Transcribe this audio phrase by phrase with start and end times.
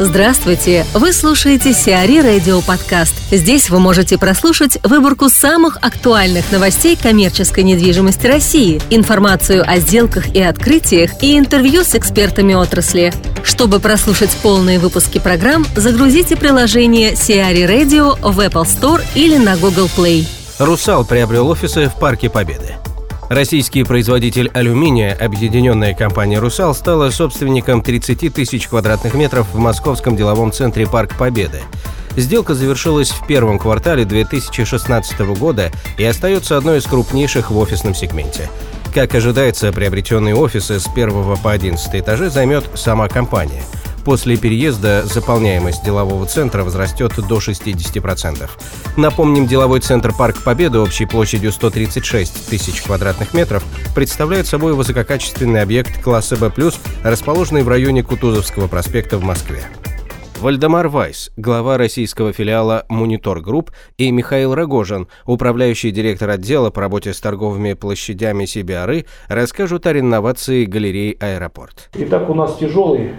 [0.00, 0.84] Здравствуйте!
[0.92, 3.14] Вы слушаете Сиари Радио Подкаст.
[3.30, 10.42] Здесь вы можете прослушать выборку самых актуальных новостей коммерческой недвижимости России, информацию о сделках и
[10.42, 13.12] открытиях и интервью с экспертами отрасли.
[13.44, 19.88] Чтобы прослушать полные выпуски программ, загрузите приложение Сиари Radio в Apple Store или на Google
[19.96, 20.26] Play.
[20.58, 22.73] «Русал» приобрел офисы в Парке Победы.
[23.30, 30.52] Российский производитель алюминия, объединенная компания «Русал», стала собственником 30 тысяч квадратных метров в московском деловом
[30.52, 31.62] центре «Парк Победы».
[32.16, 38.50] Сделка завершилась в первом квартале 2016 года и остается одной из крупнейших в офисном сегменте.
[38.94, 43.62] Как ожидается, приобретенные офисы с 1 по 11 этажи займет сама компания–
[44.04, 48.50] После переезда заполняемость делового центра возрастет до 60%.
[48.96, 53.64] Напомним, деловой центр Парк Победы общей площадью 136 тысяч квадратных метров
[53.94, 56.52] представляет собой высококачественный объект класса B+,
[57.02, 59.62] расположенный в районе Кутузовского проспекта в Москве.
[60.40, 67.14] Вальдемар Вайс, глава российского филиала «Munitor Gruppe», и Михаил Рогожин, управляющий директор отдела по работе
[67.14, 71.88] с торговыми площадями CBRE, расскажут о реновации галереи «Аэропорт».
[71.94, 73.12] Итак, у нас тяжелый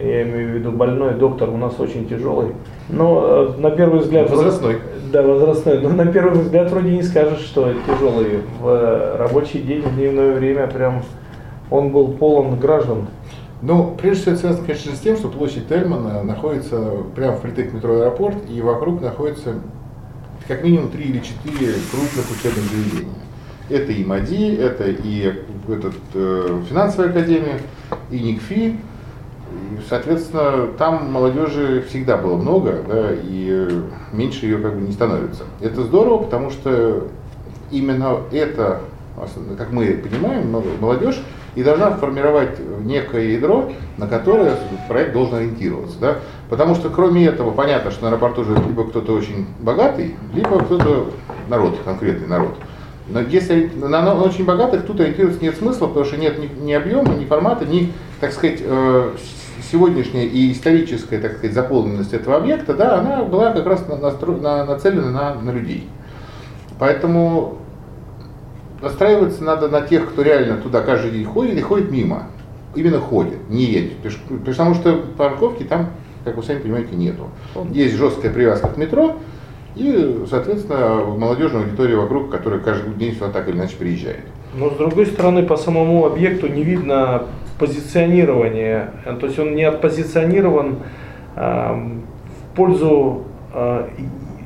[0.00, 2.54] я имею в виду больной доктор у нас очень тяжелый.
[2.88, 4.30] Но э, на первый взгляд...
[4.30, 4.78] Возрастной.
[5.12, 5.80] Да, возрастной.
[5.80, 8.40] Но на первый взгляд вроде не скажешь, что тяжелый.
[8.60, 11.02] В рабочий день, в дневное время прям
[11.70, 13.08] он был полон граждан.
[13.62, 17.94] Ну, прежде всего, это связано, конечно, с тем, что площадь Тельмана находится прямо впритык метро
[17.94, 19.54] аэропорт, и вокруг находится
[20.48, 23.14] как минимум три или четыре крупных учебных заведения.
[23.68, 25.32] Это и МАДИ, это и
[25.68, 27.60] этот, э, финансовая академия,
[28.10, 28.76] и НИКФИ,
[29.88, 33.68] соответственно, там молодежи всегда было много, да, и
[34.12, 35.44] меньше ее как бы не становится.
[35.60, 37.08] Это здорово, потому что
[37.70, 38.80] именно это,
[39.56, 41.20] как мы понимаем, молодежь
[41.54, 44.56] и должна формировать некое ядро, на которое
[44.88, 45.98] проект должен ориентироваться.
[46.00, 46.16] Да?
[46.48, 51.10] Потому что кроме этого, понятно, что на аэропорту же либо кто-то очень богатый, либо кто-то
[51.48, 52.54] народ, конкретный народ.
[53.08, 56.72] Но если на, на очень богатых тут ориентироваться нет смысла, потому что нет ни, ни
[56.72, 59.10] объема, ни формата, ни, так сказать, э,
[59.62, 64.32] сегодняшняя и историческая, так сказать, заполненность этого объекта, да, она была как раз настро...
[64.32, 65.88] на, нацелена на, на людей.
[66.78, 67.58] Поэтому
[68.82, 72.24] настраиваться надо на тех, кто реально туда каждый день ходит и ходит мимо.
[72.74, 73.98] Именно ходит, не едет.
[74.46, 75.90] Потому что парковки там,
[76.24, 77.28] как вы сами понимаете, нету.
[77.72, 79.16] Есть жесткая привязка к метро,
[79.76, 84.24] и, соответственно, молодежная аудитория вокруг, которая каждый день сюда так или иначе приезжает.
[84.54, 87.24] Но с другой стороны, по самому объекту не видно
[87.58, 88.90] позиционирования.
[89.20, 90.78] То есть он не отпозиционирован
[91.36, 93.24] э, в пользу
[93.54, 93.88] э,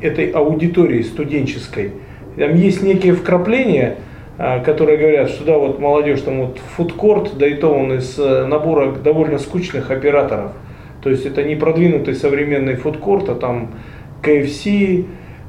[0.00, 1.92] этой аудитории студенческой.
[2.36, 3.96] Там есть некие вкрапления,
[4.38, 8.18] э, которые говорят, что да, вот молодежь, там вот фудкорт, да и то он из
[8.18, 10.52] э, набора довольно скучных операторов.
[11.02, 13.72] То есть это не продвинутый современный фудкорт, а там
[14.22, 15.04] KFC, Э,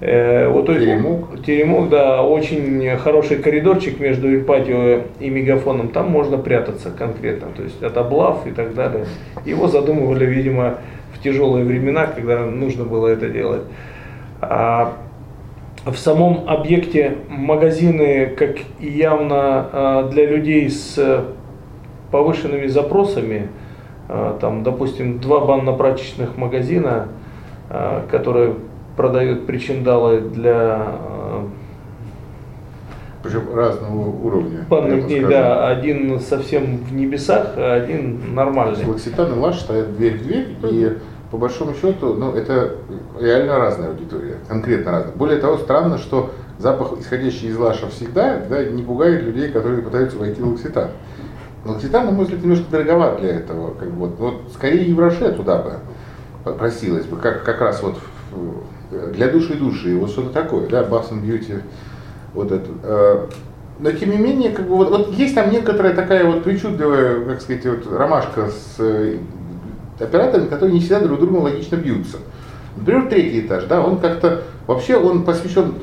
[0.00, 1.42] вот теремок.
[1.44, 5.88] Теремок, да, очень хороший коридорчик между Ильпатио и Мегафоном.
[5.88, 9.06] Там можно прятаться конкретно, то есть от облав и так далее.
[9.44, 10.78] Его задумывали, видимо,
[11.14, 13.62] в тяжелые времена, когда нужно было это делать.
[14.42, 14.96] А
[15.86, 21.24] в самом объекте магазины, как и явно а, для людей с
[22.10, 23.48] повышенными запросами,
[24.08, 27.08] а, там, допустим, два банно-прачечных магазина,
[27.70, 28.54] а, которые
[28.96, 31.46] продают причиндалы для э,
[33.22, 34.66] причем разного уровня.
[34.68, 38.84] Банных дней, да, один совсем в небесах, а один нормальный.
[38.86, 40.98] Лакситан и Лаш стоят дверь в дверь, и
[41.30, 42.76] по большому счету, ну, это
[43.20, 45.12] реально разная аудитория, конкретно разная.
[45.14, 50.18] Более того, странно, что запах, исходящий из Лаша всегда, да, не пугает людей, которые пытаются
[50.18, 50.90] войти в Лакситан.
[51.64, 53.74] Лакситан, на мой взгляд, немножко дороговат для этого.
[53.74, 57.96] Как бы, вот, вот скорее Евроше туда бы просилась бы, как, как раз вот
[58.90, 61.62] для души души, вот что-то такое, да, Bath and Beauty,
[62.34, 62.70] вот это.
[62.82, 63.26] Э,
[63.78, 67.40] но тем не менее, как бы вот, вот есть там некоторая такая вот причудливая, как
[67.40, 69.18] сказать, вот ромашка с э,
[69.98, 72.18] операторами, которые не всегда друг другу логично бьются.
[72.76, 75.74] Например, третий этаж, да, он как-то, вообще он посвящен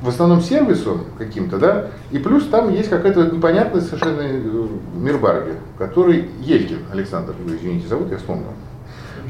[0.00, 5.54] в основном сервису каким-то, да, и плюс там есть какая-то непонятная совершенно э, мир Барби,
[5.78, 8.52] который Елькин Александр, извините, зовут, я вспомнил.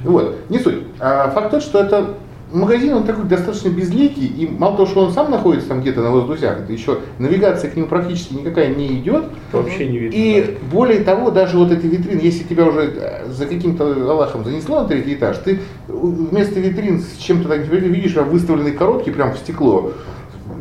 [0.02, 0.82] Вот, не суть.
[1.00, 2.14] А факт тот, что это
[2.52, 6.10] магазин, он такой достаточно безликий, и мало того, что он сам находится там где-то на
[6.10, 9.24] воздухах, это еще навигация к нему практически никакая не идет.
[9.52, 10.16] Вообще не видно.
[10.16, 10.66] И да.
[10.70, 14.88] более того, даже вот эти витрины, если тебя уже э, за каким-то Аллахом занесло на
[14.88, 19.92] третий этаж, ты вместо витрин с чем-то так видишь выставленные коробки прямо в стекло.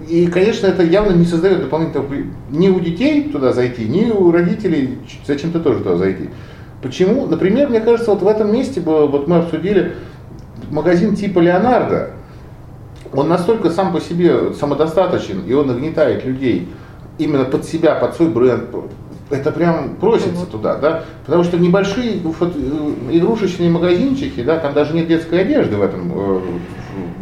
[0.08, 2.14] И, конечно, это явно не создает дополнительного
[2.50, 6.30] ни у детей туда зайти, ни у родителей зачем-то тоже туда зайти.
[6.82, 7.26] Почему?
[7.28, 9.94] Например, мне кажется, вот в этом месте было, вот мы обсудили
[10.74, 12.12] магазин типа Леонардо,
[13.14, 16.68] он настолько сам по себе самодостаточен, и он нагнетает людей
[17.18, 18.64] именно под себя, под свой бренд,
[19.30, 24.94] это прям просится туда, да, потому что небольшие вот, э, игрушечные магазинчики, да, там даже
[24.94, 26.42] нет детской одежды в этом э,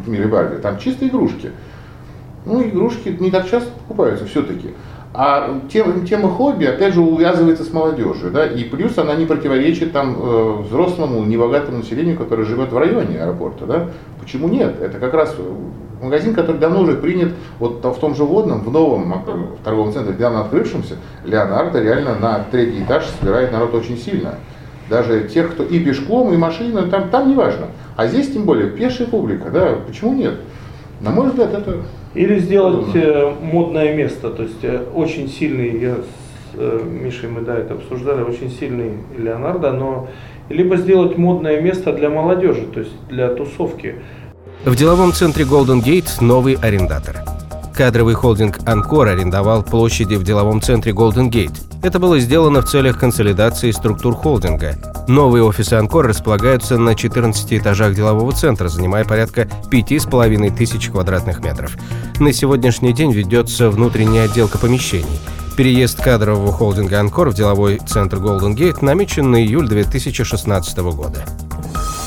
[0.06, 1.52] в мире Барби, там чисто игрушки.
[2.46, 4.70] Ну, игрушки не так часто покупаются все-таки.
[5.14, 9.92] А тема, тема хобби, опять же, увязывается с молодежью, да, и плюс она не противоречит
[9.92, 13.90] там э, взрослому, небогатому населению, которое живет в районе аэропорта, да.
[14.22, 14.80] Почему нет?
[14.80, 15.36] Это как раз
[16.02, 20.14] магазин, который давно уже принят вот в том же водном, в новом в торговом центре,
[20.14, 24.36] недавно открывшемся, Леонардо реально на третий этаж собирает народ очень сильно.
[24.90, 27.68] Даже тех, кто и пешком, и машина, там, там не важно.
[27.96, 30.36] А здесь тем более пешая публика, да, почему нет?
[31.00, 31.82] На мой взгляд, это
[32.14, 37.42] или сделать э, модное место, то есть э, очень сильный, я с э, Мишей мы
[37.42, 40.10] да, это обсуждали, очень сильный Леонардо, но
[40.50, 43.96] либо сделать модное место для молодежи, то есть для тусовки.
[44.66, 47.22] В деловом центре Golden Gate новый арендатор.
[47.74, 51.71] Кадровый холдинг «Анкор» арендовал площади в деловом центре Golden Gate.
[51.84, 54.76] Это было сделано в целях консолидации структур холдинга.
[55.08, 61.76] Новые офисы «Анкор» располагаются на 14 этажах делового центра, занимая порядка 5,5 тысяч квадратных метров.
[62.20, 65.20] На сегодняшний день ведется внутренняя отделка помещений.
[65.58, 71.26] Переезд кадрового холдинга «Анкор» в деловой центр Golden Gate намечен на июль 2016 года.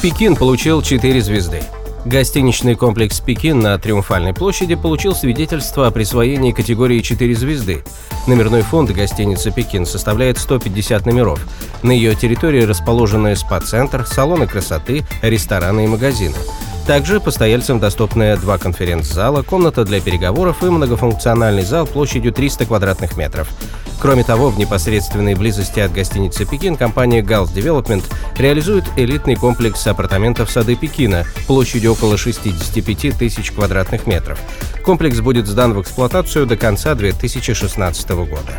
[0.02, 1.62] Пекин получил 4 звезды.
[2.04, 7.82] Гостиничный комплекс «Пекин» на Триумфальной площади получил свидетельство о присвоении категории 4 звезды.
[8.26, 11.40] Номерной фонд гостиницы «Пекин» составляет 150 номеров.
[11.82, 16.36] На ее территории расположены спа-центр, салоны красоты, рестораны и магазины.
[16.86, 23.48] Также постояльцам доступны два конференц-зала, комната для переговоров и многофункциональный зал площадью 300 квадратных метров.
[24.04, 28.04] Кроме того, в непосредственной близости от гостиницы «Пекин» компания Gals Development
[28.36, 34.38] реализует элитный комплекс апартаментов «Сады Пекина» площадью около 65 тысяч квадратных метров.
[34.84, 38.52] Комплекс будет сдан в эксплуатацию до конца 2016 года.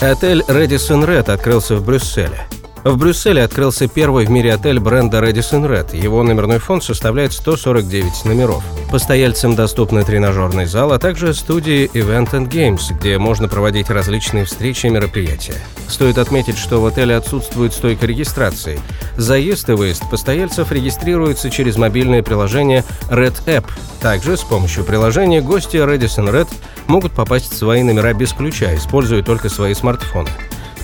[0.00, 2.46] Отель Radisson Red открылся в Брюсселе.
[2.88, 5.94] В Брюсселе открылся первый в мире отель бренда Radisson Red.
[5.94, 8.64] Его номерной фонд составляет 149 номеров.
[8.90, 14.86] Постояльцам доступны тренажерный зал, а также студии Event and Games, где можно проводить различные встречи
[14.86, 15.56] и мероприятия.
[15.86, 18.80] Стоит отметить, что в отеле отсутствует стойка регистрации.
[19.18, 23.66] Заезд и выезд постояльцев регистрируется через мобильное приложение Red App.
[24.00, 26.48] Также с помощью приложения гости Radisson Red
[26.86, 30.30] могут попасть в свои номера без ключа, используя только свои смартфоны.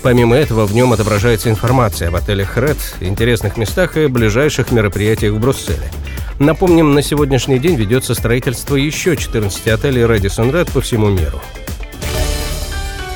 [0.04, 5.40] Помимо этого, в нем отображается информация об отелях Red, интересных местах и ближайших мероприятиях в
[5.40, 5.90] Брюсселе.
[6.38, 11.40] Напомним, на сегодняшний день ведется строительство еще 14 отелей Radisson Red по всему миру.